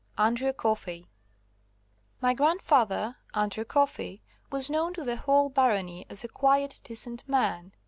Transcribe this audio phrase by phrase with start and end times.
[0.17, 1.11] Andrew Coffey
[2.21, 7.71] My grandfather, Andrew Coffey, was known to the whole barony as a quiet, decent man.